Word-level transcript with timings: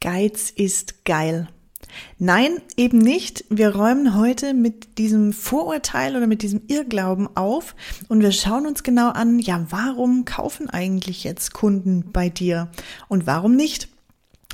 Geiz 0.00 0.50
ist 0.50 1.04
geil. 1.04 1.48
Nein, 2.18 2.60
eben 2.76 2.98
nicht. 2.98 3.44
Wir 3.48 3.74
räumen 3.74 4.16
heute 4.16 4.54
mit 4.54 4.98
diesem 4.98 5.32
Vorurteil 5.32 6.16
oder 6.16 6.26
mit 6.26 6.42
diesem 6.42 6.62
Irrglauben 6.68 7.28
auf 7.36 7.74
und 8.08 8.20
wir 8.20 8.32
schauen 8.32 8.66
uns 8.66 8.82
genau 8.82 9.10
an, 9.10 9.38
ja, 9.38 9.66
warum 9.70 10.24
kaufen 10.24 10.68
eigentlich 10.68 11.24
jetzt 11.24 11.54
Kunden 11.54 12.12
bei 12.12 12.28
dir 12.28 12.70
und 13.08 13.26
warum 13.26 13.56
nicht? 13.56 13.88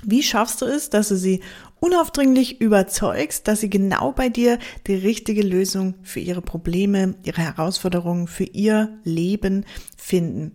Wie 0.03 0.23
schaffst 0.23 0.61
du 0.61 0.67
es, 0.67 0.91
dass 0.91 1.09
du 1.09 1.17
sie 1.17 1.41
unaufdringlich 1.81 2.61
überzeugst, 2.61 3.49
dass 3.49 3.61
sie 3.61 3.71
genau 3.71 4.13
bei 4.13 4.29
dir 4.29 4.59
die 4.87 4.95
richtige 4.95 5.43
Lösung 5.43 5.95
für 6.03 6.21
ihre 6.21 6.43
Probleme, 6.43 7.15
ihre 7.25 7.43
Herausforderungen, 7.43 8.27
für 8.27 8.45
ihr 8.45 8.99
Leben 9.05 9.65
finden? 9.97 10.53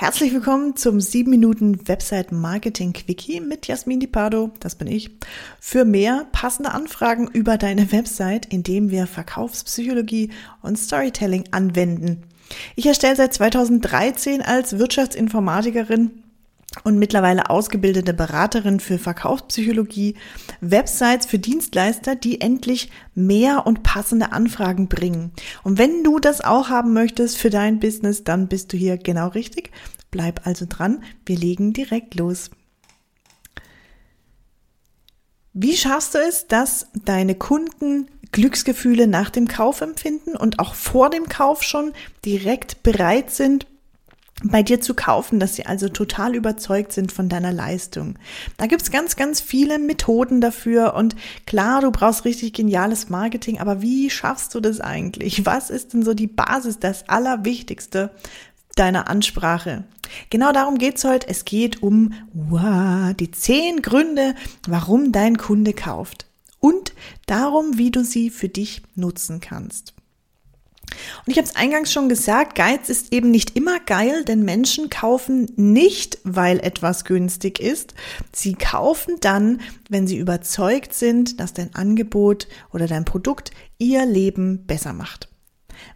Herzlich 0.00 0.32
willkommen 0.32 0.76
zum 0.76 0.98
7 0.98 1.28
Minuten 1.28 1.86
Website 1.86 2.32
Marketing 2.32 2.94
Quickie 2.94 3.38
mit 3.38 3.66
Jasmin 3.66 4.00
Di 4.00 4.06
Pardo, 4.06 4.50
das 4.58 4.74
bin 4.74 4.88
ich, 4.88 5.10
für 5.60 5.84
mehr 5.84 6.26
passende 6.32 6.70
Anfragen 6.70 7.28
über 7.30 7.58
deine 7.58 7.92
Website, 7.92 8.46
indem 8.46 8.90
wir 8.90 9.06
Verkaufspsychologie 9.06 10.30
und 10.62 10.78
Storytelling 10.78 11.44
anwenden. 11.50 12.22
Ich 12.76 12.86
erstelle 12.86 13.14
seit 13.14 13.34
2013 13.34 14.40
als 14.40 14.78
Wirtschaftsinformatikerin 14.78 16.10
und 16.84 16.98
mittlerweile 16.98 17.50
ausgebildete 17.50 18.14
Beraterin 18.14 18.80
für 18.80 18.98
Verkaufspsychologie, 18.98 20.14
Websites 20.60 21.26
für 21.26 21.38
Dienstleister, 21.38 22.14
die 22.14 22.40
endlich 22.40 22.90
mehr 23.14 23.66
und 23.66 23.82
passende 23.82 24.32
Anfragen 24.32 24.88
bringen. 24.88 25.32
Und 25.64 25.78
wenn 25.78 26.04
du 26.04 26.18
das 26.20 26.40
auch 26.40 26.68
haben 26.68 26.92
möchtest 26.92 27.38
für 27.38 27.50
dein 27.50 27.80
Business, 27.80 28.24
dann 28.24 28.46
bist 28.48 28.72
du 28.72 28.76
hier 28.76 28.98
genau 28.98 29.28
richtig. 29.28 29.70
Bleib 30.10 30.46
also 30.46 30.66
dran, 30.68 31.02
wir 31.24 31.36
legen 31.36 31.72
direkt 31.72 32.14
los. 32.14 32.50
Wie 35.52 35.76
schaffst 35.76 36.14
du 36.14 36.18
es, 36.18 36.46
dass 36.46 36.86
deine 37.04 37.34
Kunden 37.34 38.08
Glücksgefühle 38.32 39.06
nach 39.08 39.30
dem 39.30 39.48
Kauf 39.48 39.80
empfinden 39.80 40.36
und 40.36 40.60
auch 40.60 40.74
vor 40.74 41.10
dem 41.10 41.28
Kauf 41.28 41.62
schon 41.62 41.92
direkt 42.24 42.82
bereit 42.82 43.30
sind, 43.30 43.66
bei 44.42 44.62
dir 44.62 44.80
zu 44.80 44.94
kaufen, 44.94 45.38
dass 45.38 45.56
sie 45.56 45.66
also 45.66 45.88
total 45.88 46.34
überzeugt 46.34 46.92
sind 46.92 47.12
von 47.12 47.28
deiner 47.28 47.52
Leistung. 47.52 48.14
Da 48.56 48.66
gibt's 48.66 48.90
ganz, 48.90 49.16
ganz 49.16 49.40
viele 49.40 49.78
Methoden 49.78 50.40
dafür 50.40 50.94
und 50.94 51.14
klar, 51.46 51.82
du 51.82 51.90
brauchst 51.90 52.24
richtig 52.24 52.54
geniales 52.54 53.10
Marketing, 53.10 53.58
aber 53.58 53.82
wie 53.82 54.08
schaffst 54.08 54.54
du 54.54 54.60
das 54.60 54.80
eigentlich? 54.80 55.44
Was 55.44 55.68
ist 55.68 55.92
denn 55.92 56.02
so 56.02 56.14
die 56.14 56.26
Basis, 56.26 56.78
das 56.78 57.08
Allerwichtigste 57.08 58.10
deiner 58.80 59.08
Ansprache? 59.08 59.84
Genau 60.30 60.52
darum 60.52 60.78
geht's 60.78 61.04
heute. 61.04 61.28
Es 61.28 61.44
geht 61.44 61.82
um 61.82 62.14
wow, 62.32 63.14
die 63.14 63.30
zehn 63.30 63.82
Gründe, 63.82 64.34
warum 64.66 65.12
dein 65.12 65.36
Kunde 65.36 65.72
kauft 65.72 66.26
und 66.58 66.94
darum, 67.26 67.78
wie 67.78 67.90
du 67.90 68.04
sie 68.04 68.30
für 68.30 68.48
dich 68.48 68.82
nutzen 68.94 69.40
kannst. 69.40 69.94
Und 71.24 71.30
ich 71.30 71.36
habe 71.36 71.46
es 71.46 71.54
eingangs 71.54 71.92
schon 71.92 72.08
gesagt, 72.08 72.56
Geiz 72.56 72.88
ist 72.88 73.12
eben 73.12 73.30
nicht 73.30 73.56
immer 73.56 73.78
geil, 73.78 74.24
denn 74.24 74.44
Menschen 74.44 74.90
kaufen 74.90 75.46
nicht, 75.54 76.18
weil 76.24 76.58
etwas 76.58 77.04
günstig 77.04 77.60
ist. 77.60 77.94
Sie 78.32 78.54
kaufen 78.54 79.16
dann, 79.20 79.60
wenn 79.88 80.08
sie 80.08 80.18
überzeugt 80.18 80.94
sind, 80.94 81.38
dass 81.38 81.52
dein 81.52 81.74
Angebot 81.74 82.48
oder 82.72 82.86
dein 82.86 83.04
Produkt 83.04 83.52
ihr 83.78 84.04
Leben 84.04 84.66
besser 84.66 84.92
macht. 84.92 85.28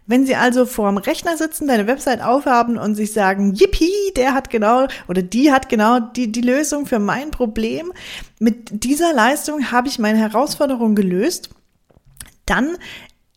Wenn 0.07 0.25
Sie 0.25 0.35
also 0.35 0.65
vorm 0.65 0.97
Rechner 0.97 1.37
sitzen, 1.37 1.67
deine 1.67 1.87
Website 1.87 2.21
aufhaben 2.21 2.77
und 2.77 2.95
sich 2.95 3.11
sagen, 3.11 3.53
yippie, 3.53 4.13
der 4.15 4.33
hat 4.33 4.49
genau 4.49 4.87
oder 5.07 5.21
die 5.21 5.51
hat 5.51 5.69
genau 5.69 5.99
die, 5.99 6.31
die 6.31 6.41
Lösung 6.41 6.85
für 6.85 6.99
mein 6.99 7.31
Problem, 7.31 7.91
mit 8.39 8.83
dieser 8.83 9.13
Leistung 9.13 9.71
habe 9.71 9.87
ich 9.87 9.99
meine 9.99 10.19
Herausforderung 10.19 10.95
gelöst, 10.95 11.49
dann 12.45 12.77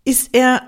ist 0.05 0.31
er 0.33 0.63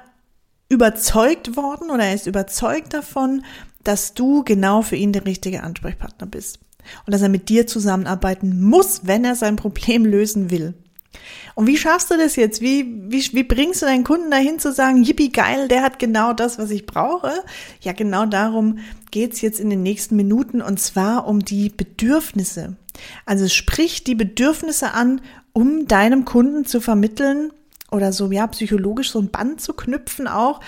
überzeugt 0.68 1.56
worden 1.56 1.90
oder 1.90 2.04
er 2.04 2.14
ist 2.14 2.26
überzeugt 2.26 2.94
davon, 2.94 3.44
dass 3.84 4.14
du 4.14 4.44
genau 4.44 4.82
für 4.82 4.96
ihn 4.96 5.12
der 5.12 5.26
richtige 5.26 5.62
Ansprechpartner 5.62 6.26
bist. 6.26 6.60
Und 7.06 7.12
dass 7.12 7.22
er 7.22 7.28
mit 7.28 7.48
dir 7.48 7.66
zusammenarbeiten 7.66 8.62
muss, 8.62 9.02
wenn 9.04 9.24
er 9.24 9.34
sein 9.34 9.56
Problem 9.56 10.04
lösen 10.04 10.50
will. 10.50 10.74
Und 11.60 11.66
wie 11.66 11.76
schaffst 11.76 12.10
du 12.10 12.16
das 12.16 12.36
jetzt? 12.36 12.62
Wie, 12.62 12.86
wie, 13.12 13.22
wie 13.34 13.42
bringst 13.42 13.82
du 13.82 13.86
deinen 13.86 14.02
Kunden 14.02 14.30
dahin 14.30 14.58
zu 14.58 14.72
sagen, 14.72 15.02
yippie 15.02 15.30
geil, 15.30 15.68
der 15.68 15.82
hat 15.82 15.98
genau 15.98 16.32
das, 16.32 16.58
was 16.58 16.70
ich 16.70 16.86
brauche? 16.86 17.30
Ja, 17.82 17.92
genau 17.92 18.24
darum 18.24 18.78
geht's 19.10 19.42
jetzt 19.42 19.60
in 19.60 19.68
den 19.68 19.82
nächsten 19.82 20.16
Minuten 20.16 20.62
und 20.62 20.80
zwar 20.80 21.26
um 21.26 21.44
die 21.44 21.68
Bedürfnisse. 21.68 22.76
Also 23.26 23.46
sprich 23.46 24.04
die 24.04 24.14
Bedürfnisse 24.14 24.94
an, 24.94 25.20
um 25.52 25.86
deinem 25.86 26.24
Kunden 26.24 26.64
zu 26.64 26.80
vermitteln, 26.80 27.52
oder 27.90 28.14
so, 28.14 28.32
ja, 28.32 28.46
psychologisch 28.46 29.10
so 29.10 29.18
ein 29.18 29.28
Band 29.28 29.60
zu 29.60 29.74
knüpfen 29.74 30.28
auch, 30.28 30.60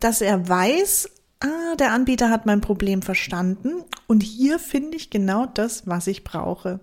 dass 0.00 0.20
er 0.20 0.48
weiß, 0.48 1.10
ah, 1.44 1.76
der 1.78 1.92
Anbieter 1.92 2.28
hat 2.28 2.44
mein 2.44 2.60
Problem 2.60 3.02
verstanden 3.02 3.84
und 4.08 4.24
hier 4.24 4.58
finde 4.58 4.96
ich 4.96 5.10
genau 5.10 5.46
das, 5.46 5.86
was 5.86 6.08
ich 6.08 6.24
brauche. 6.24 6.80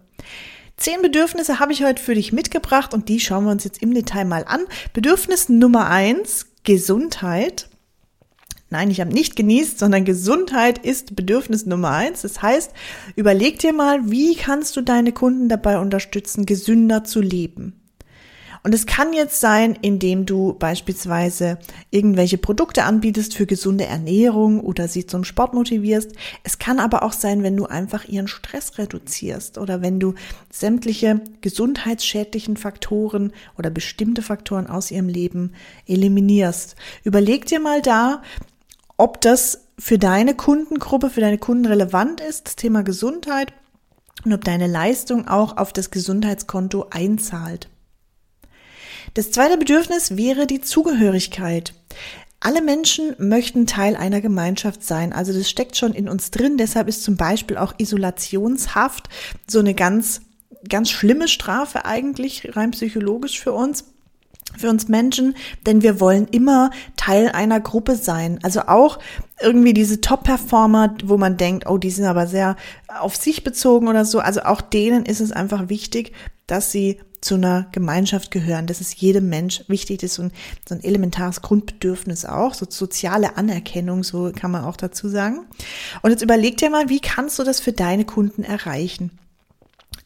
Zehn 0.78 1.02
Bedürfnisse 1.02 1.60
habe 1.60 1.74
ich 1.74 1.84
heute 1.84 2.02
für 2.02 2.14
dich 2.14 2.32
mitgebracht 2.32 2.94
und 2.94 3.10
die 3.10 3.20
schauen 3.20 3.46
wir 3.46 3.52
uns 3.52 3.64
jetzt 3.64 3.82
im 3.82 3.94
Detail 3.96 4.26
mal 4.26 4.46
an. 4.46 4.62
Bedürfnis 4.94 5.50
Nummer 5.50 5.90
eins, 5.90 6.46
Gesundheit. 6.64 7.68
Nein, 8.70 8.92
ich 8.92 9.02
habe 9.02 9.12
nicht 9.12 9.36
genießt, 9.36 9.80
sondern 9.80 10.06
Gesundheit 10.06 10.78
ist 10.78 11.16
Bedürfnis 11.16 11.66
Nummer 11.66 11.92
eins. 11.92 12.22
Das 12.22 12.42
heißt, 12.42 12.72
überleg 13.16 13.58
dir 13.60 13.74
mal, 13.74 14.12
wie 14.12 14.36
kannst 14.36 14.76
du 14.78 14.82
deine 14.82 15.14
Kunden 15.14 15.50
dabei 15.50 15.80
unterstützen, 15.80 16.46
gesünder 16.46 17.04
zu 17.04 17.22
leben? 17.22 17.87
Und 18.68 18.76
es 18.76 18.86
kann 18.86 19.14
jetzt 19.14 19.40
sein, 19.40 19.80
indem 19.82 20.26
du 20.26 20.52
beispielsweise 20.52 21.58
irgendwelche 21.90 22.38
Produkte 22.38 22.84
anbietest 22.84 23.34
für 23.34 23.46
gesunde 23.46 23.86
Ernährung 23.86 24.60
oder 24.60 24.90
sie 24.90 25.06
zum 25.06 25.24
Sport 25.24 25.54
motivierst. 25.54 26.12
Es 26.44 26.60
kann 26.60 26.80
aber 26.80 27.04
auch 27.04 27.14
sein, 27.14 27.44
wenn 27.44 27.56
du 27.56 27.68
einfach 27.68 28.04
ihren 28.10 28.28
Stress 28.28 28.78
reduzierst 28.78 29.58
oder 29.58 29.82
wenn 29.82 30.02
du 30.02 30.16
sämtliche 30.52 31.22
gesundheitsschädlichen 31.40 32.58
Faktoren 32.58 33.32
oder 33.58 33.70
bestimmte 33.70 34.22
Faktoren 34.22 34.68
aus 34.68 34.92
ihrem 34.92 35.08
Leben 35.08 35.54
eliminierst. 35.86 36.76
Überleg 37.06 37.46
dir 37.46 37.62
mal 37.62 37.82
da, 37.82 38.22
ob 38.98 39.22
das 39.22 39.62
für 39.80 39.98
deine 39.98 40.36
Kundengruppe, 40.36 41.10
für 41.10 41.22
deine 41.22 41.38
Kunden 41.38 41.68
relevant 41.68 42.20
ist, 42.20 42.48
das 42.48 42.58
Thema 42.58 42.84
Gesundheit 42.84 43.54
und 44.26 44.34
ob 44.34 44.44
deine 44.44 44.68
Leistung 44.68 45.26
auch 45.26 45.56
auf 45.56 45.72
das 45.72 45.90
Gesundheitskonto 45.90 46.88
einzahlt. 46.90 47.70
Das 49.14 49.32
zweite 49.32 49.58
Bedürfnis 49.58 50.18
wäre 50.18 50.48
die 50.48 50.62
Zugehörigkeit. 50.62 51.74
Alle 52.40 52.62
Menschen 52.62 53.16
möchten 53.18 53.66
Teil 53.66 53.96
einer 53.96 54.22
Gemeinschaft 54.22 54.84
sein. 54.84 55.12
Also 55.12 55.34
das 55.34 55.50
steckt 55.50 55.76
schon 55.76 55.94
in 55.94 56.08
uns 56.08 56.30
drin. 56.30 56.58
Deshalb 56.58 56.88
ist 56.88 57.04
zum 57.04 57.18
Beispiel 57.18 57.58
auch 57.58 57.74
Isolationshaft 57.78 59.10
so 59.48 59.60
eine 59.60 59.74
ganz, 59.74 60.22
ganz 60.70 60.92
schlimme 60.92 61.28
Strafe 61.28 61.86
eigentlich 61.86 62.56
rein 62.56 62.72
psychologisch 62.72 63.40
für 63.40 63.54
uns 63.54 63.86
für 64.56 64.70
uns 64.70 64.88
Menschen, 64.88 65.36
denn 65.66 65.82
wir 65.82 66.00
wollen 66.00 66.28
immer 66.30 66.72
Teil 66.96 67.30
einer 67.30 67.60
Gruppe 67.60 67.96
sein. 67.96 68.40
Also 68.44 68.62
auch 68.62 68.98
irgendwie 69.42 69.74
diese 69.74 70.02
Top-Performer, 70.02 70.96
wo 71.04 71.18
man 71.18 71.38
denkt, 71.38 71.68
oh, 71.68 71.78
die 71.78 71.92
sind 71.92 72.06
aber 72.06 72.28
sehr 72.28 72.56
auf 72.88 73.16
sich 73.16 73.44
bezogen 73.44 73.88
oder 73.88 74.06
so. 74.06 74.20
Also 74.20 74.42
auch 74.42 74.62
denen 74.62 75.06
ist 75.06 75.20
es 75.20 75.32
einfach 75.32 75.70
wichtig, 75.70 76.14
dass 76.48 76.72
sie 76.72 77.00
zu 77.22 77.36
einer 77.36 77.68
Gemeinschaft 77.72 78.32
gehören. 78.32 78.68
Das 78.68 78.82
ist 78.82 78.96
jedem 78.96 79.30
Mensch 79.30 79.64
wichtig. 79.68 80.00
Das 80.00 80.12
ist 80.12 80.16
so 80.16 80.24
ein, 80.24 80.32
so 80.68 80.76
ein 80.76 80.84
elementares 80.84 81.42
Grundbedürfnis 81.42 82.26
auch. 82.26 82.54
So 82.54 82.66
soziale 82.70 83.38
Anerkennung, 83.38 84.04
so 84.04 84.32
kann 84.36 84.52
man 84.52 84.64
auch 84.64 84.78
dazu 84.78 85.10
sagen. 85.10 85.46
Und 86.02 86.12
jetzt 86.12 86.22
überleg 86.22 86.58
dir 86.58 86.70
mal, 86.70 86.90
wie 86.90 87.00
kannst 87.00 87.40
du 87.40 87.44
das 87.44 87.60
für 87.60 87.74
deine 87.74 88.06
Kunden 88.06 88.44
erreichen? 88.44 89.12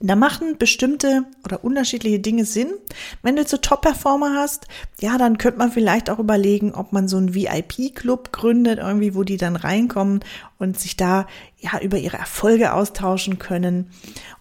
Da 0.03 0.15
machen 0.15 0.57
bestimmte 0.57 1.25
oder 1.45 1.63
unterschiedliche 1.63 2.19
Dinge 2.19 2.45
Sinn. 2.45 2.73
Wenn 3.21 3.35
du 3.35 3.41
jetzt 3.41 3.51
so 3.51 3.57
Top-Performer 3.57 4.33
hast, 4.35 4.65
ja, 4.99 5.19
dann 5.19 5.37
könnte 5.37 5.59
man 5.59 5.71
vielleicht 5.71 6.09
auch 6.09 6.17
überlegen, 6.17 6.73
ob 6.73 6.91
man 6.91 7.07
so 7.07 7.17
einen 7.17 7.35
VIP-Club 7.35 8.31
gründet, 8.31 8.79
irgendwie, 8.79 9.13
wo 9.13 9.23
die 9.23 9.37
dann 9.37 9.55
reinkommen 9.55 10.21
und 10.57 10.79
sich 10.79 10.97
da 10.97 11.27
ja 11.59 11.79
über 11.81 11.99
ihre 11.99 12.17
Erfolge 12.17 12.73
austauschen 12.73 13.37
können. 13.37 13.91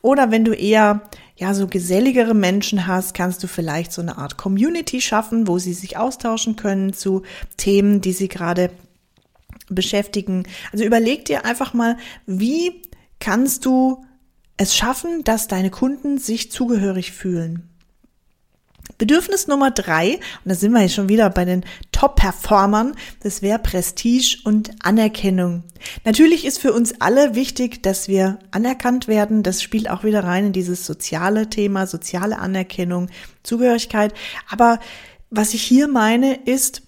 Oder 0.01 0.31
wenn 0.31 0.47
du 0.47 0.53
eher 0.55 1.03
ja 1.41 1.55
so 1.55 1.67
geselligere 1.67 2.35
Menschen 2.35 2.87
hast, 2.87 3.15
kannst 3.15 3.43
du 3.43 3.47
vielleicht 3.47 3.93
so 3.93 4.03
eine 4.03 4.19
Art 4.19 4.37
Community 4.37 5.01
schaffen, 5.01 5.49
wo 5.49 5.59
sie 5.59 5.73
sich 5.73 5.97
austauschen 5.97 6.55
können 6.55 6.93
zu 6.93 7.23
Themen, 7.57 8.03
die 8.03 8.13
sie 8.13 8.29
gerade 8.29 8.71
beschäftigen. 9.71 10.47
Also 10.71 10.85
überleg 10.85 11.25
dir 11.25 11.47
einfach 11.47 11.73
mal, 11.73 11.97
wie 12.27 12.83
kannst 13.21 13.65
du 13.65 14.05
es 14.59 14.77
schaffen, 14.77 15.25
dass 15.25 15.49
deine 15.49 15.71
Kunden 15.71 16.19
sich 16.19 16.53
zugehörig 16.53 17.13
fühlen. 17.13 17.70
Bedürfnis 18.99 19.47
Nummer 19.47 19.71
drei, 19.71 20.15
und 20.15 20.21
da 20.47 20.55
sind 20.55 20.73
wir 20.73 20.83
jetzt 20.83 20.95
schon 20.95 21.09
wieder 21.09 21.31
bei 21.31 21.45
den 21.45 21.65
Top-Performern, 21.93 22.95
das 23.23 23.43
wäre 23.43 23.59
Prestige 23.59 24.39
und 24.45 24.71
Anerkennung. 24.83 25.65
Natürlich 26.05 26.45
ist 26.45 26.59
für 26.59 26.73
uns 26.73 27.01
alle 27.01 27.35
wichtig, 27.35 27.83
dass 27.83 28.09
wir 28.09 28.39
anerkannt 28.51 29.09
werden. 29.09 29.43
Das 29.43 29.63
spielt 29.63 29.89
auch 29.89 30.05
wieder 30.05 30.25
rein 30.25 30.47
in 30.47 30.53
dieses 30.53 30.87
soziale 30.87 31.49
Thema, 31.49 31.87
soziale 31.87 32.39
Anerkennung, 32.39 33.09
Zugehörigkeit. 33.43 34.13
Aber 34.51 34.79
was 35.31 35.55
ich 35.55 35.63
hier 35.63 35.89
meine, 35.89 36.35
ist, 36.35 36.83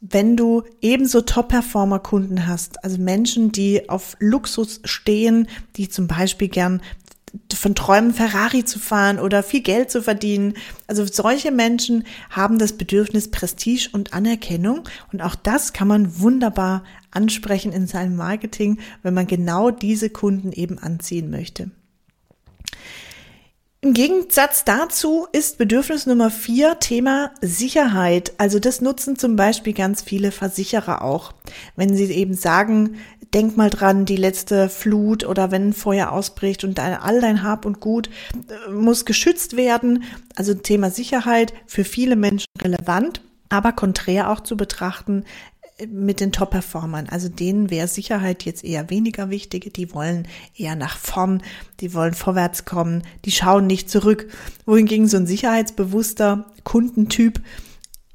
wenn 0.00 0.36
du 0.36 0.62
ebenso 0.80 1.22
Top-Performer-Kunden 1.22 2.46
hast, 2.46 2.84
also 2.84 2.98
Menschen, 2.98 3.50
die 3.50 3.88
auf 3.88 4.16
Luxus 4.20 4.80
stehen, 4.84 5.48
die 5.76 5.88
zum 5.88 6.06
Beispiel 6.06 6.48
gern 6.48 6.80
von 7.54 7.74
Träumen 7.74 8.14
Ferrari 8.14 8.64
zu 8.64 8.78
fahren 8.78 9.18
oder 9.18 9.42
viel 9.42 9.62
Geld 9.62 9.90
zu 9.90 10.02
verdienen. 10.02 10.54
Also 10.86 11.04
solche 11.06 11.50
Menschen 11.50 12.04
haben 12.30 12.58
das 12.58 12.72
Bedürfnis 12.72 13.30
Prestige 13.30 13.88
und 13.92 14.12
Anerkennung 14.12 14.84
und 15.12 15.22
auch 15.22 15.34
das 15.34 15.72
kann 15.72 15.88
man 15.88 16.20
wunderbar 16.20 16.84
ansprechen 17.10 17.72
in 17.72 17.86
seinem 17.86 18.16
Marketing, 18.16 18.78
wenn 19.02 19.14
man 19.14 19.26
genau 19.26 19.70
diese 19.70 20.10
Kunden 20.10 20.52
eben 20.52 20.78
anziehen 20.78 21.30
möchte. 21.30 21.70
Im 23.80 23.94
Gegensatz 23.94 24.64
dazu 24.64 25.28
ist 25.30 25.56
Bedürfnis 25.56 26.04
Nummer 26.04 26.32
vier 26.32 26.80
Thema 26.80 27.30
Sicherheit. 27.40 28.32
Also 28.36 28.58
das 28.58 28.80
nutzen 28.80 29.16
zum 29.16 29.36
Beispiel 29.36 29.72
ganz 29.72 30.02
viele 30.02 30.32
Versicherer 30.32 31.02
auch. 31.02 31.32
Wenn 31.76 31.94
sie 31.94 32.06
eben 32.06 32.34
sagen, 32.34 32.96
denk 33.34 33.56
mal 33.56 33.70
dran, 33.70 34.04
die 34.04 34.16
letzte 34.16 34.68
Flut 34.68 35.24
oder 35.24 35.50
wenn 35.50 35.68
ein 35.68 35.72
Feuer 35.72 36.12
ausbricht 36.12 36.64
und 36.64 36.78
all 36.80 37.20
dein 37.20 37.42
Hab 37.42 37.64
und 37.64 37.80
Gut 37.80 38.08
äh, 38.48 38.70
muss 38.72 39.04
geschützt 39.04 39.56
werden. 39.56 40.04
Also 40.34 40.54
Thema 40.54 40.90
Sicherheit 40.90 41.52
für 41.66 41.84
viele 41.84 42.16
Menschen 42.16 42.48
relevant, 42.60 43.22
aber 43.48 43.72
konträr 43.72 44.30
auch 44.30 44.40
zu 44.40 44.56
betrachten 44.56 45.24
mit 45.86 46.20
den 46.20 46.32
Top-Performern. 46.32 47.08
Also 47.08 47.28
denen 47.28 47.70
wäre 47.70 47.86
Sicherheit 47.86 48.44
jetzt 48.44 48.64
eher 48.64 48.90
weniger 48.90 49.30
wichtig. 49.30 49.72
Die 49.74 49.94
wollen 49.94 50.26
eher 50.56 50.74
nach 50.74 50.96
vorn, 50.98 51.42
die 51.80 51.94
wollen 51.94 52.14
vorwärts 52.14 52.64
kommen, 52.64 53.02
die 53.24 53.30
schauen 53.30 53.66
nicht 53.66 53.88
zurück. 53.88 54.28
Wohingegen 54.66 55.06
so 55.06 55.18
ein 55.18 55.26
sicherheitsbewusster 55.26 56.46
Kundentyp 56.64 57.40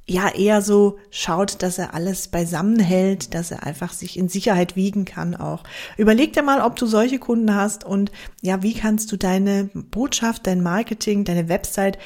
ja 0.05 0.29
eher 0.29 0.61
so 0.61 0.99
schaut, 1.11 1.61
dass 1.61 1.77
er 1.77 1.93
alles 1.93 2.27
beisammen 2.27 2.79
hält, 2.79 3.33
dass 3.33 3.51
er 3.51 3.63
einfach 3.63 3.93
sich 3.93 4.17
in 4.17 4.27
Sicherheit 4.27 4.75
wiegen 4.75 5.05
kann 5.05 5.35
auch. 5.35 5.63
Überleg 5.97 6.33
dir 6.33 6.43
mal, 6.43 6.61
ob 6.61 6.75
du 6.75 6.85
solche 6.85 7.19
Kunden 7.19 7.55
hast 7.55 7.83
und 7.83 8.11
ja, 8.41 8.61
wie 8.61 8.73
kannst 8.73 9.11
du 9.11 9.17
deine 9.17 9.69
Botschaft, 9.73 10.45
dein 10.45 10.61
Marketing, 10.61 11.23
deine 11.23 11.47
Website 11.47 11.97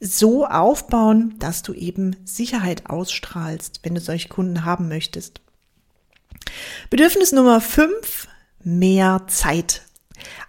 so 0.00 0.46
aufbauen, 0.46 1.34
dass 1.38 1.62
du 1.62 1.74
eben 1.74 2.16
Sicherheit 2.24 2.88
ausstrahlst, 2.88 3.80
wenn 3.82 3.94
du 3.94 4.00
solche 4.00 4.28
Kunden 4.28 4.64
haben 4.64 4.88
möchtest. 4.88 5.40
Bedürfnis 6.90 7.32
Nummer 7.32 7.60
fünf: 7.60 8.28
mehr 8.62 9.22
Zeit. 9.28 9.82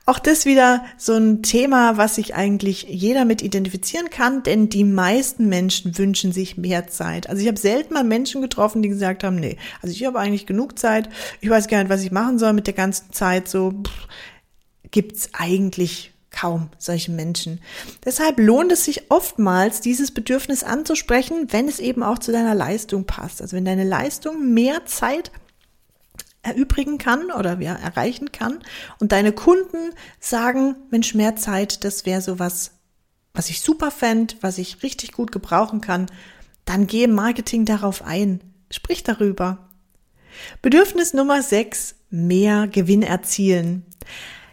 Auch 0.05 0.19
das 0.19 0.45
wieder 0.45 0.83
so 0.97 1.13
ein 1.13 1.43
Thema, 1.43 1.97
was 1.97 2.15
sich 2.15 2.35
eigentlich 2.35 2.83
jeder 2.83 3.25
mit 3.25 3.41
identifizieren 3.41 4.09
kann, 4.09 4.43
denn 4.43 4.69
die 4.69 4.83
meisten 4.83 5.47
Menschen 5.49 5.97
wünschen 5.97 6.31
sich 6.31 6.57
mehr 6.57 6.87
Zeit. 6.87 7.29
Also 7.29 7.41
ich 7.41 7.47
habe 7.47 7.59
selten 7.59 7.93
mal 7.93 8.03
Menschen 8.03 8.41
getroffen, 8.41 8.81
die 8.81 8.89
gesagt 8.89 9.23
haben, 9.23 9.35
nee, 9.35 9.57
also 9.81 9.93
ich 9.93 10.05
habe 10.05 10.19
eigentlich 10.19 10.45
genug 10.45 10.79
Zeit, 10.79 11.09
ich 11.41 11.49
weiß 11.49 11.67
gar 11.67 11.79
nicht, 11.79 11.89
was 11.89 12.03
ich 12.03 12.11
machen 12.11 12.39
soll 12.39 12.53
mit 12.53 12.67
der 12.67 12.73
ganzen 12.73 13.11
Zeit, 13.11 13.47
so 13.47 13.71
pff, 13.71 14.07
gibt's 14.91 15.29
eigentlich 15.33 16.11
kaum 16.31 16.69
solche 16.77 17.11
Menschen. 17.11 17.59
Deshalb 18.05 18.39
lohnt 18.39 18.71
es 18.71 18.85
sich 18.85 19.09
oftmals, 19.09 19.81
dieses 19.81 20.11
Bedürfnis 20.11 20.63
anzusprechen, 20.63 21.47
wenn 21.51 21.67
es 21.67 21.79
eben 21.79 22.03
auch 22.03 22.19
zu 22.19 22.31
deiner 22.31 22.55
Leistung 22.55 23.05
passt. 23.05 23.41
Also 23.41 23.57
wenn 23.57 23.65
deine 23.65 23.83
Leistung 23.83 24.53
mehr 24.53 24.85
Zeit 24.85 25.31
erübrigen 26.41 26.97
kann 26.97 27.31
oder 27.31 27.59
ja, 27.59 27.75
erreichen 27.75 28.31
kann 28.31 28.59
und 28.99 29.11
deine 29.11 29.31
Kunden 29.31 29.93
sagen, 30.19 30.75
Mensch, 30.89 31.13
mehr 31.13 31.35
Zeit, 31.35 31.83
das 31.83 32.05
wäre 32.05 32.21
so 32.21 32.39
was, 32.39 32.71
ich 33.47 33.61
super 33.61 33.91
fände, 33.91 34.35
was 34.41 34.57
ich 34.57 34.83
richtig 34.83 35.11
gut 35.11 35.31
gebrauchen 35.31 35.81
kann, 35.81 36.07
dann 36.65 36.87
geh 36.87 37.03
im 37.03 37.13
Marketing 37.13 37.65
darauf 37.65 38.03
ein. 38.03 38.41
Sprich 38.71 39.03
darüber. 39.03 39.69
Bedürfnis 40.61 41.13
Nummer 41.13 41.41
6, 41.41 41.95
mehr 42.11 42.67
Gewinn 42.67 43.01
erzielen. 43.01 43.85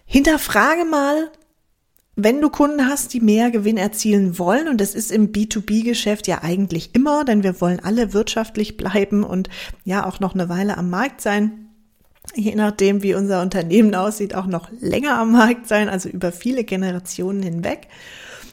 Hinterfrage 0.06 0.84
mal, 0.84 1.30
wenn 2.14 2.40
du 2.40 2.48
Kunden 2.48 2.88
hast, 2.88 3.12
die 3.12 3.20
mehr 3.20 3.50
Gewinn 3.50 3.76
erzielen 3.76 4.38
wollen, 4.38 4.68
und 4.68 4.80
das 4.80 4.94
ist 4.94 5.12
im 5.12 5.32
B2B-Geschäft 5.32 6.26
ja 6.26 6.42
eigentlich 6.42 6.94
immer, 6.94 7.24
denn 7.24 7.42
wir 7.42 7.60
wollen 7.60 7.80
alle 7.80 8.14
wirtschaftlich 8.14 8.78
bleiben 8.78 9.22
und 9.22 9.50
ja 9.84 10.06
auch 10.06 10.18
noch 10.18 10.32
eine 10.32 10.48
Weile 10.48 10.78
am 10.78 10.88
Markt 10.88 11.20
sein, 11.20 11.65
je 12.34 12.55
nachdem, 12.55 13.02
wie 13.02 13.14
unser 13.14 13.43
Unternehmen 13.43 13.94
aussieht, 13.94 14.34
auch 14.34 14.46
noch 14.46 14.69
länger 14.81 15.19
am 15.19 15.32
Markt 15.32 15.69
sein, 15.69 15.88
also 15.88 16.08
über 16.08 16.32
viele 16.32 16.64
Generationen 16.64 17.43
hinweg. 17.43 17.88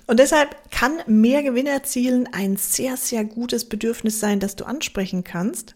Und 0.06 0.20
deshalb 0.20 0.56
kann 0.70 0.98
mehr 1.08 1.44
Gewinn 1.44 1.66
erzielen 1.66 2.28
ein 2.34 2.58
sehr, 2.58 2.98
sehr 2.98 3.24
gutes 3.24 3.70
Bedürfnis 3.70 4.20
sein, 4.20 4.40
das 4.40 4.56
du 4.58 4.66
ansprechen 4.66 5.24
kannst. 5.24 5.76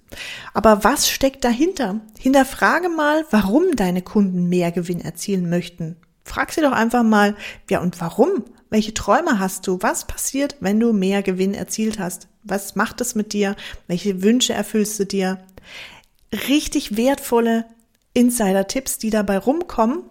Aber 0.53 0.83
was 0.83 1.09
steckt 1.09 1.45
dahinter? 1.45 2.01
Hinterfrage 2.19 2.89
mal, 2.89 3.25
warum 3.31 3.75
deine 3.75 4.01
Kunden 4.01 4.49
mehr 4.49 4.71
Gewinn 4.71 4.99
erzielen 4.99 5.49
möchten. 5.49 5.95
Frag 6.25 6.51
sie 6.51 6.61
doch 6.61 6.73
einfach 6.73 7.03
mal, 7.03 7.35
ja 7.69 7.79
und 7.79 8.01
warum? 8.01 8.43
Welche 8.69 8.93
Träume 8.93 9.39
hast 9.39 9.65
du? 9.65 9.77
Was 9.81 10.05
passiert, 10.07 10.57
wenn 10.59 10.77
du 10.77 10.91
mehr 10.91 11.23
Gewinn 11.23 11.53
erzielt 11.53 11.99
hast? 11.99 12.27
Was 12.43 12.75
macht 12.75 12.99
es 12.99 13.15
mit 13.15 13.31
dir? 13.31 13.55
Welche 13.87 14.21
Wünsche 14.21 14.53
erfüllst 14.53 14.99
du 14.99 15.05
dir? 15.05 15.39
Richtig 16.49 16.97
wertvolle 16.97 17.65
Insider-Tipps, 18.17 18.97
die 18.97 19.09
dabei 19.09 19.37
rumkommen, 19.37 20.03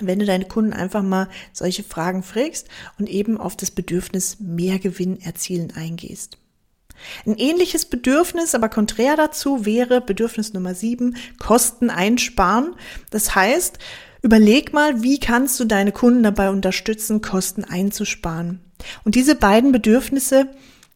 wenn 0.00 0.18
du 0.18 0.26
deine 0.26 0.46
Kunden 0.46 0.72
einfach 0.72 1.02
mal 1.02 1.28
solche 1.52 1.82
Fragen 1.82 2.22
fragst 2.22 2.68
und 2.98 3.08
eben 3.08 3.38
auf 3.38 3.56
das 3.56 3.70
Bedürfnis 3.70 4.38
mehr 4.40 4.78
Gewinn 4.78 5.20
erzielen 5.20 5.72
eingehst. 5.74 6.38
Ein 7.26 7.36
ähnliches 7.36 7.86
Bedürfnis, 7.86 8.54
aber 8.54 8.68
konträr 8.68 9.16
dazu 9.16 9.64
wäre 9.64 10.00
Bedürfnis 10.00 10.52
Nummer 10.52 10.74
sieben, 10.74 11.16
Kosten 11.38 11.90
einsparen. 11.90 12.74
Das 13.10 13.34
heißt, 13.36 13.78
Überleg 14.20 14.72
mal, 14.72 15.02
wie 15.02 15.20
kannst 15.20 15.60
du 15.60 15.64
deine 15.64 15.92
Kunden 15.92 16.22
dabei 16.22 16.50
unterstützen, 16.50 17.22
Kosten 17.22 17.64
einzusparen. 17.64 18.60
Und 19.04 19.14
diese 19.14 19.36
beiden 19.36 19.70
Bedürfnisse, 19.70 20.48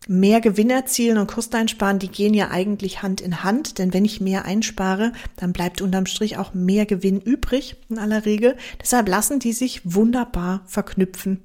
mehr 0.08 0.40
Gewinn 0.40 0.70
erzielen 0.70 1.18
und 1.18 1.26
Kosten 1.26 1.56
einsparen, 1.56 1.98
die 1.98 2.08
gehen 2.08 2.34
ja 2.34 2.50
eigentlich 2.50 3.02
Hand 3.02 3.20
in 3.20 3.42
Hand, 3.44 3.78
denn 3.78 3.92
wenn 3.92 4.04
ich 4.04 4.20
mehr 4.20 4.44
einspare, 4.44 5.12
dann 5.36 5.52
bleibt 5.52 5.80
unterm 5.80 6.06
Strich 6.06 6.38
auch 6.38 6.54
mehr 6.54 6.86
Gewinn 6.86 7.20
übrig 7.20 7.76
in 7.88 7.98
aller 7.98 8.24
Regel. 8.24 8.56
Deshalb 8.80 9.08
lassen 9.08 9.38
die 9.38 9.52
sich 9.52 9.80
wunderbar 9.84 10.62
verknüpfen. 10.66 11.40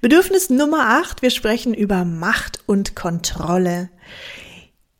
Bedürfnis 0.00 0.50
Nummer 0.50 0.88
acht: 1.00 1.22
wir 1.22 1.30
sprechen 1.30 1.74
über 1.74 2.04
Macht 2.04 2.60
und 2.66 2.94
Kontrolle. 2.94 3.90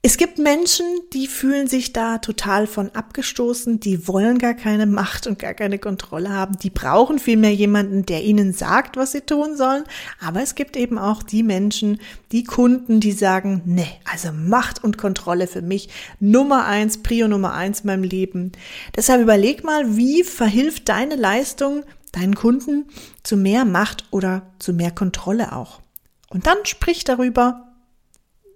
Es 0.04 0.16
gibt 0.16 0.38
Menschen, 0.38 0.84
die 1.12 1.28
fühlen 1.28 1.68
sich 1.68 1.92
da 1.92 2.18
total 2.18 2.66
von 2.66 2.90
abgestoßen, 2.90 3.78
die 3.78 4.08
wollen 4.08 4.38
gar 4.38 4.54
keine 4.54 4.84
Macht 4.84 5.28
und 5.28 5.38
gar 5.38 5.54
keine 5.54 5.78
Kontrolle 5.78 6.30
haben, 6.30 6.56
die 6.58 6.70
brauchen 6.70 7.20
vielmehr 7.20 7.54
jemanden, 7.54 8.04
der 8.04 8.24
ihnen 8.24 8.52
sagt, 8.52 8.96
was 8.96 9.12
sie 9.12 9.20
tun 9.20 9.56
sollen. 9.56 9.84
Aber 10.20 10.42
es 10.42 10.56
gibt 10.56 10.76
eben 10.76 10.98
auch 10.98 11.22
die 11.22 11.44
Menschen, 11.44 12.00
die 12.32 12.42
Kunden, 12.42 12.98
die 12.98 13.12
sagen, 13.12 13.62
nee, 13.64 13.86
also 14.10 14.32
Macht 14.32 14.82
und 14.82 14.98
Kontrolle 14.98 15.46
für 15.46 15.62
mich 15.62 15.88
Nummer 16.18 16.66
eins, 16.66 16.98
Prio 17.04 17.28
Nummer 17.28 17.52
eins 17.52 17.82
in 17.82 17.86
meinem 17.86 18.02
Leben. 18.02 18.50
Deshalb 18.96 19.22
überleg 19.22 19.62
mal, 19.62 19.96
wie 19.96 20.24
verhilft 20.24 20.88
deine 20.88 21.14
Leistung 21.14 21.84
deinen 22.10 22.34
Kunden 22.34 22.86
zu 23.22 23.36
mehr 23.36 23.64
Macht 23.64 24.06
oder 24.10 24.50
zu 24.58 24.72
mehr 24.72 24.90
Kontrolle 24.90 25.54
auch. 25.54 25.80
Und 26.28 26.48
dann 26.48 26.58
sprich 26.64 27.04
darüber, 27.04 27.71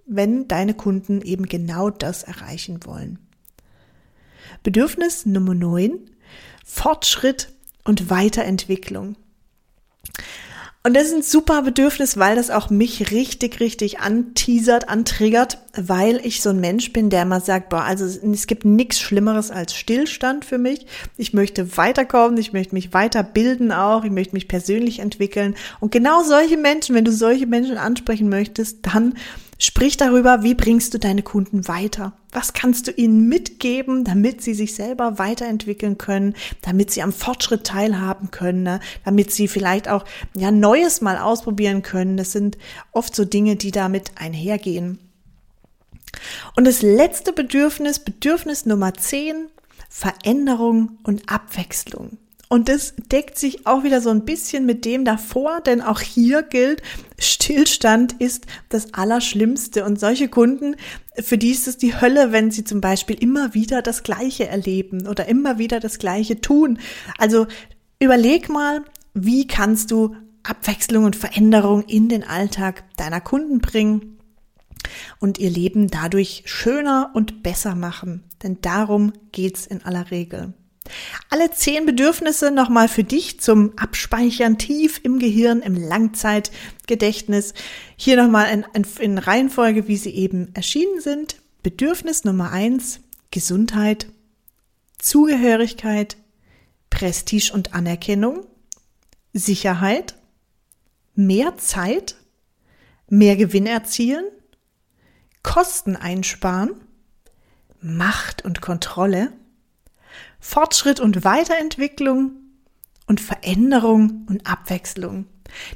wenn 0.06 0.48
deine 0.48 0.74
Kunden 0.74 1.20
eben 1.22 1.46
genau 1.46 1.90
das 1.90 2.22
erreichen 2.22 2.80
wollen. 2.84 3.18
Bedürfnis 4.62 5.26
Nummer 5.26 5.54
9, 5.54 5.98
Fortschritt 6.64 7.48
und 7.84 8.10
Weiterentwicklung. 8.10 9.16
Und 10.86 10.94
das 10.94 11.08
ist 11.08 11.14
ein 11.14 11.22
super 11.22 11.62
Bedürfnis, 11.62 12.16
weil 12.16 12.36
das 12.36 12.48
auch 12.48 12.70
mich 12.70 13.10
richtig, 13.10 13.58
richtig 13.58 13.98
anteasert, 13.98 14.88
antriggert, 14.88 15.58
weil 15.74 16.24
ich 16.24 16.42
so 16.42 16.50
ein 16.50 16.60
Mensch 16.60 16.92
bin, 16.92 17.10
der 17.10 17.22
immer 17.22 17.40
sagt, 17.40 17.70
boah, 17.70 17.82
also 17.82 18.04
es 18.04 18.46
gibt 18.46 18.64
nichts 18.64 19.00
Schlimmeres 19.00 19.50
als 19.50 19.74
Stillstand 19.74 20.44
für 20.44 20.58
mich. 20.58 20.86
Ich 21.16 21.32
möchte 21.32 21.76
weiterkommen, 21.76 22.38
ich 22.38 22.52
möchte 22.52 22.76
mich 22.76 22.92
weiterbilden 22.92 23.72
auch, 23.72 24.04
ich 24.04 24.12
möchte 24.12 24.34
mich 24.34 24.46
persönlich 24.46 25.00
entwickeln. 25.00 25.56
Und 25.80 25.90
genau 25.90 26.22
solche 26.22 26.56
Menschen, 26.56 26.94
wenn 26.94 27.04
du 27.04 27.10
solche 27.10 27.48
Menschen 27.48 27.78
ansprechen 27.78 28.28
möchtest, 28.28 28.86
dann 28.86 29.14
Sprich 29.58 29.96
darüber, 29.96 30.42
wie 30.42 30.54
bringst 30.54 30.92
du 30.92 30.98
deine 30.98 31.22
Kunden 31.22 31.66
weiter? 31.66 32.12
Was 32.30 32.52
kannst 32.52 32.86
du 32.86 32.90
ihnen 32.90 33.26
mitgeben, 33.28 34.04
damit 34.04 34.42
sie 34.42 34.52
sich 34.52 34.74
selber 34.74 35.18
weiterentwickeln 35.18 35.96
können, 35.96 36.34
damit 36.60 36.90
sie 36.90 37.02
am 37.02 37.12
Fortschritt 37.12 37.64
teilhaben 37.64 38.30
können, 38.30 38.62
ne? 38.64 38.80
damit 39.06 39.32
sie 39.32 39.48
vielleicht 39.48 39.88
auch 39.88 40.04
ja 40.34 40.50
Neues 40.50 41.00
mal 41.00 41.16
ausprobieren 41.16 41.82
können. 41.82 42.18
Das 42.18 42.32
sind 42.32 42.58
oft 42.92 43.14
so 43.14 43.24
Dinge, 43.24 43.56
die 43.56 43.70
damit 43.70 44.10
einhergehen. 44.16 44.98
Und 46.54 46.66
das 46.66 46.82
letzte 46.82 47.32
Bedürfnis, 47.32 47.98
Bedürfnis 47.98 48.66
Nummer 48.66 48.92
10, 48.92 49.48
Veränderung 49.88 50.98
und 51.02 51.30
Abwechslung. 51.30 52.18
Und 52.48 52.68
das 52.68 52.94
deckt 53.10 53.38
sich 53.38 53.66
auch 53.66 53.82
wieder 53.82 54.00
so 54.00 54.10
ein 54.10 54.24
bisschen 54.24 54.66
mit 54.66 54.84
dem 54.84 55.04
davor, 55.04 55.60
denn 55.60 55.82
auch 55.82 56.00
hier 56.00 56.42
gilt, 56.42 56.80
Stillstand 57.18 58.12
ist 58.20 58.46
das 58.68 58.94
Allerschlimmste. 58.94 59.84
Und 59.84 59.98
solche 59.98 60.28
Kunden, 60.28 60.76
für 61.18 61.38
die 61.38 61.50
ist 61.50 61.66
es 61.66 61.76
die 61.76 62.00
Hölle, 62.00 62.30
wenn 62.30 62.52
sie 62.52 62.62
zum 62.62 62.80
Beispiel 62.80 63.16
immer 63.20 63.54
wieder 63.54 63.82
das 63.82 64.04
Gleiche 64.04 64.46
erleben 64.46 65.08
oder 65.08 65.26
immer 65.26 65.58
wieder 65.58 65.80
das 65.80 65.98
Gleiche 65.98 66.40
tun. 66.40 66.78
Also 67.18 67.46
überleg 67.98 68.48
mal, 68.48 68.84
wie 69.14 69.48
kannst 69.48 69.90
du 69.90 70.14
Abwechslung 70.44 71.04
und 71.04 71.16
Veränderung 71.16 71.82
in 71.82 72.08
den 72.08 72.22
Alltag 72.22 72.84
deiner 72.96 73.20
Kunden 73.20 73.58
bringen 73.58 74.18
und 75.18 75.38
ihr 75.38 75.50
Leben 75.50 75.88
dadurch 75.88 76.44
schöner 76.46 77.10
und 77.14 77.42
besser 77.42 77.74
machen. 77.74 78.22
Denn 78.44 78.60
darum 78.60 79.12
geht's 79.32 79.66
in 79.66 79.84
aller 79.84 80.12
Regel. 80.12 80.54
Alle 81.30 81.50
zehn 81.50 81.86
Bedürfnisse 81.86 82.50
nochmal 82.50 82.88
für 82.88 83.04
dich 83.04 83.40
zum 83.40 83.76
Abspeichern 83.76 84.58
tief 84.58 85.00
im 85.02 85.18
Gehirn, 85.18 85.60
im 85.60 85.76
Langzeitgedächtnis. 85.76 87.54
Hier 87.96 88.22
nochmal 88.22 88.64
in, 88.74 88.84
in, 89.00 89.18
Reihenfolge, 89.18 89.88
wie 89.88 89.96
sie 89.96 90.10
eben 90.10 90.54
erschienen 90.54 91.00
sind. 91.00 91.36
Bedürfnis 91.62 92.24
Nummer 92.24 92.52
eins, 92.52 93.00
Gesundheit, 93.30 94.06
Zugehörigkeit, 94.98 96.16
Prestige 96.90 97.52
und 97.52 97.74
Anerkennung, 97.74 98.46
Sicherheit, 99.32 100.14
mehr 101.14 101.56
Zeit, 101.58 102.16
mehr 103.08 103.36
Gewinn 103.36 103.66
erzielen, 103.66 104.24
Kosten 105.42 105.96
einsparen, 105.96 106.74
Macht 107.80 108.44
und 108.44 108.60
Kontrolle, 108.60 109.32
Fortschritt 110.46 111.00
und 111.00 111.24
Weiterentwicklung 111.24 112.30
und 113.08 113.20
Veränderung 113.20 114.26
und 114.28 114.46
Abwechslung. 114.46 115.26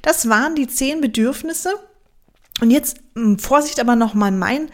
Das 0.01 0.29
waren 0.29 0.55
die 0.55 0.69
zehn 0.69 1.01
Bedürfnisse. 1.01 1.75
Und 2.61 2.71
jetzt 2.71 2.99
hm, 3.17 3.39
Vorsicht 3.41 3.81
aber 3.81 3.97
nochmal 3.97 4.31
mein 4.31 4.71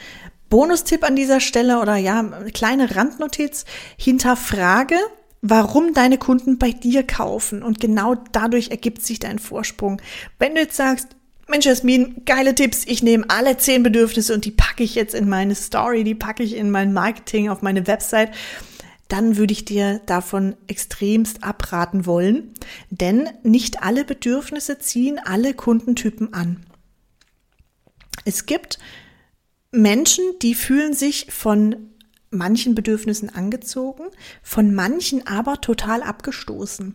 Bonustipp 0.50 1.02
an 1.02 1.16
dieser 1.16 1.40
Stelle 1.40 1.80
oder 1.80 1.96
ja, 1.96 2.22
kleine 2.52 2.94
Randnotiz. 2.94 3.64
Hinterfrage, 3.96 4.96
warum 5.40 5.94
deine 5.94 6.18
Kunden 6.18 6.58
bei 6.58 6.72
dir 6.72 7.02
kaufen. 7.02 7.62
Und 7.62 7.80
genau 7.80 8.16
dadurch 8.32 8.70
ergibt 8.70 9.02
sich 9.02 9.18
dein 9.18 9.38
Vorsprung. 9.38 10.00
Wenn 10.38 10.54
du 10.54 10.60
jetzt 10.60 10.76
sagst, 10.76 11.08
Mensch, 11.48 11.64
Jasmin, 11.64 12.22
geile 12.26 12.54
Tipps. 12.54 12.84
Ich 12.86 13.02
nehme 13.02 13.24
alle 13.28 13.56
zehn 13.56 13.82
Bedürfnisse 13.82 14.34
und 14.34 14.44
die 14.44 14.50
packe 14.50 14.82
ich 14.82 14.94
jetzt 14.94 15.14
in 15.14 15.28
meine 15.28 15.54
Story, 15.54 16.04
die 16.04 16.16
packe 16.16 16.42
ich 16.42 16.54
in 16.54 16.70
mein 16.70 16.92
Marketing 16.92 17.48
auf 17.48 17.62
meine 17.62 17.86
Website 17.86 18.32
dann 19.08 19.36
würde 19.36 19.52
ich 19.52 19.64
dir 19.64 20.00
davon 20.06 20.56
extremst 20.66 21.44
abraten 21.44 22.06
wollen, 22.06 22.54
denn 22.90 23.28
nicht 23.42 23.82
alle 23.82 24.04
Bedürfnisse 24.04 24.78
ziehen 24.78 25.18
alle 25.18 25.54
Kundentypen 25.54 26.34
an. 26.34 26.66
Es 28.24 28.46
gibt 28.46 28.78
Menschen, 29.70 30.24
die 30.42 30.54
fühlen 30.54 30.92
sich 30.94 31.26
von 31.30 31.76
manchen 32.30 32.74
Bedürfnissen 32.74 33.34
angezogen, 33.34 34.04
von 34.42 34.74
manchen 34.74 35.26
aber 35.26 35.60
total 35.60 36.02
abgestoßen. 36.02 36.94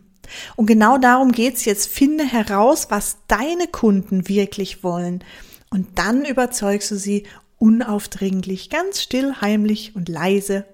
Und 0.56 0.66
genau 0.66 0.98
darum 0.98 1.32
geht's 1.32 1.64
jetzt. 1.64 1.88
Finde 1.88 2.24
heraus, 2.24 2.88
was 2.90 3.18
deine 3.28 3.66
Kunden 3.66 4.28
wirklich 4.28 4.84
wollen. 4.84 5.24
Und 5.70 5.98
dann 5.98 6.24
überzeugst 6.24 6.90
du 6.90 6.96
sie 6.96 7.24
unaufdringlich, 7.58 8.70
ganz 8.70 9.00
still, 9.00 9.36
heimlich 9.40 9.96
und 9.96 10.08
leise 10.08 10.66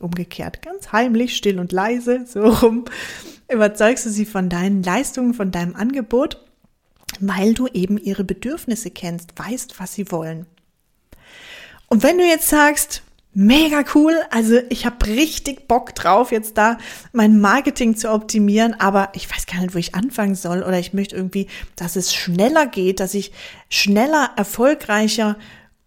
umgekehrt, 0.00 0.62
ganz 0.62 0.92
heimlich, 0.92 1.36
still 1.36 1.58
und 1.58 1.72
leise, 1.72 2.24
so 2.26 2.48
rum, 2.48 2.84
überzeugst 3.50 4.06
du 4.06 4.10
sie 4.10 4.26
von 4.26 4.48
deinen 4.48 4.82
Leistungen, 4.82 5.34
von 5.34 5.50
deinem 5.50 5.76
Angebot, 5.76 6.44
weil 7.20 7.54
du 7.54 7.66
eben 7.68 7.98
ihre 7.98 8.24
Bedürfnisse 8.24 8.90
kennst, 8.90 9.38
weißt, 9.38 9.78
was 9.78 9.94
sie 9.94 10.10
wollen. 10.10 10.46
Und 11.88 12.02
wenn 12.02 12.18
du 12.18 12.24
jetzt 12.24 12.48
sagst, 12.48 13.02
mega 13.34 13.84
cool, 13.94 14.14
also 14.30 14.58
ich 14.68 14.86
habe 14.86 15.06
richtig 15.06 15.68
Bock 15.68 15.94
drauf, 15.94 16.32
jetzt 16.32 16.56
da 16.56 16.78
mein 17.12 17.40
Marketing 17.40 17.96
zu 17.96 18.10
optimieren, 18.10 18.78
aber 18.78 19.10
ich 19.12 19.30
weiß 19.30 19.46
gar 19.46 19.60
nicht, 19.60 19.74
wo 19.74 19.78
ich 19.78 19.94
anfangen 19.94 20.36
soll 20.36 20.62
oder 20.62 20.78
ich 20.78 20.94
möchte 20.94 21.16
irgendwie, 21.16 21.48
dass 21.76 21.96
es 21.96 22.14
schneller 22.14 22.66
geht, 22.66 23.00
dass 23.00 23.14
ich 23.14 23.32
schneller, 23.68 24.30
erfolgreicher 24.36 25.36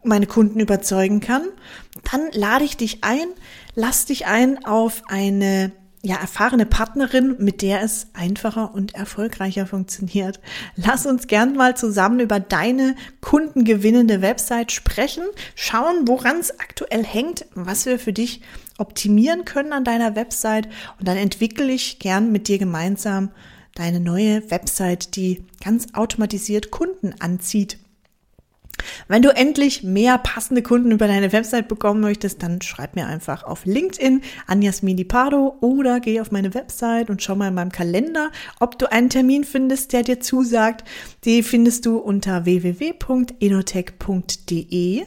meine 0.04 0.28
Kunden 0.28 0.60
überzeugen 0.60 1.20
kann, 1.20 1.44
dann 2.12 2.32
lade 2.32 2.64
ich 2.64 2.78
dich 2.78 3.04
ein, 3.04 3.28
lass 3.76 4.06
dich 4.06 4.26
ein 4.28 4.66
auf 4.66 5.04
eine 5.08 5.72
ja, 6.04 6.16
erfahrene 6.16 6.66
Partnerin, 6.66 7.36
mit 7.40 7.62
der 7.62 7.82
es 7.82 8.08
einfacher 8.14 8.74
und 8.74 8.96
erfolgreicher 8.96 9.66
funktioniert. 9.66 10.40
Lass 10.76 11.06
uns 11.06 11.28
gern 11.28 11.56
mal 11.56 11.76
zusammen 11.76 12.20
über 12.20 12.40
deine 12.40 12.96
kundengewinnende 13.20 14.22
Website 14.22 14.72
sprechen, 14.72 15.24
schauen, 15.56 16.08
woran 16.08 16.40
es 16.40 16.60
aktuell 16.60 17.04
hängt, 17.04 17.46
was 17.56 17.86
wir 17.86 18.00
für 18.00 18.14
dich 18.14 18.42
optimieren 18.78 19.44
können 19.44 19.74
an 19.74 19.84
deiner 19.84 20.16
Website 20.16 20.70
und 21.00 21.08
dann 21.08 21.18
entwickle 21.18 21.72
ich 21.72 22.00
gern 22.00 22.32
mit 22.32 22.48
dir 22.48 22.60
gemeinsam 22.60 23.32
deine 23.76 24.00
neue 24.00 24.50
Website, 24.50 25.16
die 25.16 25.44
ganz 25.64 25.88
automatisiert 25.94 26.72
Kunden 26.72 27.16
anzieht. 27.20 27.80
Wenn 29.08 29.22
du 29.22 29.30
endlich 29.30 29.84
mehr 29.84 30.18
passende 30.18 30.62
Kunden 30.62 30.92
über 30.92 31.08
deine 31.08 31.32
Website 31.32 31.68
bekommen 31.68 32.02
möchtest, 32.02 32.44
dann 32.44 32.62
schreib 32.62 32.96
mir 32.96 33.08
einfach 33.08 33.44
auf 33.44 33.66
LinkedIn 33.66 34.22
an 34.46 34.62
Jasmini 34.62 35.04
Pardo 35.04 35.58
oder 35.62 36.00
geh 36.00 36.22
auf 36.22 36.32
meine 36.32 36.54
Website 36.54 37.10
und 37.10 37.24
schau 37.24 37.36
mal 37.36 37.50
in 37.50 37.54
meinem 37.54 37.72
Kalender, 37.72 38.32
ob 38.60 38.80
du 38.80 38.92
einen 38.92 39.10
Termin 39.10 39.44
findest, 39.44 39.94
der 39.94 40.04
dir 40.04 40.20
zusagt. 40.20 40.84
Die 41.26 41.44
findest 41.44 41.86
du 41.86 41.98
unter 41.98 42.46
www.enotech.de. 42.46 45.04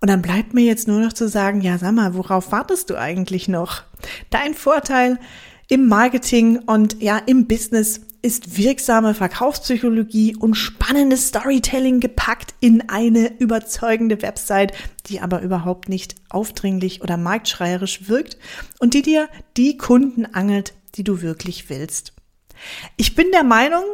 Und 0.00 0.10
dann 0.10 0.22
bleibt 0.22 0.54
mir 0.54 0.64
jetzt 0.64 0.88
nur 0.88 1.00
noch 1.00 1.12
zu 1.12 1.28
sagen, 1.28 1.60
ja, 1.62 1.78
sag 1.78 1.92
mal, 1.92 2.14
worauf 2.14 2.52
wartest 2.52 2.90
du 2.90 2.96
eigentlich 2.96 3.48
noch? 3.48 3.82
Dein 4.30 4.54
Vorteil 4.54 5.18
im 5.68 5.88
Marketing 5.88 6.58
und 6.58 7.02
ja, 7.02 7.18
im 7.18 7.48
Business 7.48 8.05
ist 8.26 8.56
wirksame 8.56 9.14
Verkaufspsychologie 9.14 10.34
und 10.34 10.56
spannendes 10.56 11.28
Storytelling 11.28 12.00
gepackt 12.00 12.54
in 12.58 12.88
eine 12.88 13.38
überzeugende 13.38 14.20
Website, 14.20 14.72
die 15.06 15.20
aber 15.20 15.42
überhaupt 15.42 15.88
nicht 15.88 16.16
aufdringlich 16.28 17.02
oder 17.02 17.16
marktschreierisch 17.16 18.08
wirkt 18.08 18.36
und 18.80 18.94
die 18.94 19.02
dir 19.02 19.28
die 19.56 19.76
Kunden 19.76 20.26
angelt, 20.26 20.74
die 20.96 21.04
du 21.04 21.22
wirklich 21.22 21.70
willst. 21.70 22.14
Ich 22.96 23.14
bin 23.14 23.30
der 23.30 23.44
Meinung, 23.44 23.84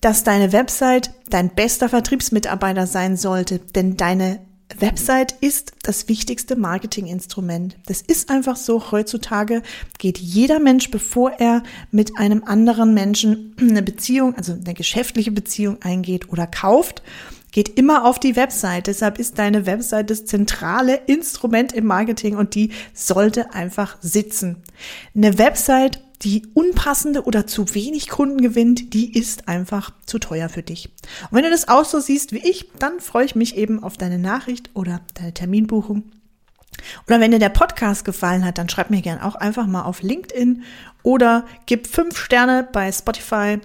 dass 0.00 0.24
deine 0.24 0.52
Website 0.52 1.10
dein 1.28 1.50
bester 1.50 1.90
Vertriebsmitarbeiter 1.90 2.86
sein 2.86 3.18
sollte, 3.18 3.58
denn 3.58 3.98
deine 3.98 4.47
Website 4.76 5.32
ist 5.40 5.72
das 5.82 6.08
wichtigste 6.08 6.54
Marketinginstrument. 6.56 7.76
Das 7.86 8.02
ist 8.02 8.30
einfach 8.30 8.56
so. 8.56 8.90
Heutzutage 8.90 9.62
geht 9.98 10.18
jeder 10.18 10.60
Mensch, 10.60 10.90
bevor 10.90 11.32
er 11.32 11.62
mit 11.90 12.18
einem 12.18 12.44
anderen 12.44 12.94
Menschen 12.94 13.56
eine 13.58 13.82
Beziehung, 13.82 14.34
also 14.34 14.52
eine 14.52 14.74
geschäftliche 14.74 15.32
Beziehung 15.32 15.78
eingeht 15.82 16.28
oder 16.28 16.46
kauft, 16.46 17.02
geht 17.50 17.78
immer 17.78 18.04
auf 18.04 18.18
die 18.18 18.36
Website. 18.36 18.86
Deshalb 18.86 19.18
ist 19.18 19.38
deine 19.38 19.66
Website 19.66 20.10
das 20.10 20.26
zentrale 20.26 20.96
Instrument 21.06 21.72
im 21.72 21.86
Marketing 21.86 22.36
und 22.36 22.54
die 22.54 22.70
sollte 22.92 23.54
einfach 23.54 23.96
sitzen. 24.00 24.62
Eine 25.14 25.38
Website 25.38 26.00
die 26.22 26.46
unpassende 26.54 27.24
oder 27.24 27.46
zu 27.46 27.74
wenig 27.74 28.08
Kunden 28.08 28.40
gewinnt, 28.40 28.92
die 28.94 29.16
ist 29.16 29.48
einfach 29.48 29.92
zu 30.06 30.18
teuer 30.18 30.48
für 30.48 30.62
dich. 30.62 30.90
Und 31.30 31.36
wenn 31.36 31.44
du 31.44 31.50
das 31.50 31.68
auch 31.68 31.84
so 31.84 32.00
siehst 32.00 32.32
wie 32.32 32.38
ich, 32.38 32.70
dann 32.78 33.00
freue 33.00 33.24
ich 33.24 33.36
mich 33.36 33.56
eben 33.56 33.82
auf 33.82 33.96
deine 33.96 34.18
Nachricht 34.18 34.70
oder 34.74 35.00
deine 35.14 35.32
Terminbuchung. 35.32 36.04
Oder 37.06 37.20
wenn 37.20 37.30
dir 37.30 37.38
der 37.38 37.48
Podcast 37.48 38.04
gefallen 38.04 38.44
hat, 38.44 38.58
dann 38.58 38.68
schreib 38.68 38.90
mir 38.90 39.02
gern 39.02 39.20
auch 39.20 39.34
einfach 39.34 39.66
mal 39.66 39.82
auf 39.82 40.02
LinkedIn 40.02 40.62
oder 41.02 41.46
gib 41.66 41.86
fünf 41.86 42.18
Sterne 42.18 42.68
bei 42.70 42.90
Spotify 42.92 43.58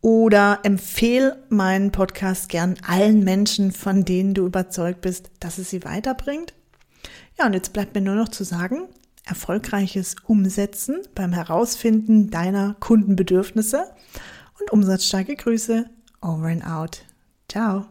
oder 0.00 0.60
empfehle 0.64 1.44
meinen 1.48 1.92
Podcast 1.92 2.48
gern 2.48 2.74
allen 2.86 3.22
Menschen, 3.22 3.70
von 3.72 4.04
denen 4.04 4.34
du 4.34 4.46
überzeugt 4.46 5.00
bist, 5.00 5.30
dass 5.38 5.58
es 5.58 5.70
sie 5.70 5.84
weiterbringt. 5.84 6.54
Ja, 7.38 7.46
und 7.46 7.54
jetzt 7.54 7.72
bleibt 7.72 7.94
mir 7.94 8.00
nur 8.00 8.16
noch 8.16 8.28
zu 8.28 8.44
sagen, 8.44 8.88
erfolgreiches 9.24 10.16
Umsetzen 10.24 11.02
beim 11.14 11.32
Herausfinden 11.32 12.30
deiner 12.30 12.74
Kundenbedürfnisse 12.80 13.94
und 14.60 14.72
umsatzstarke 14.72 15.36
Grüße. 15.36 15.88
Over 16.20 16.46
and 16.46 16.66
out. 16.66 17.04
Ciao. 17.48 17.86